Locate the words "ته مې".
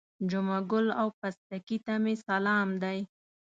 1.85-2.13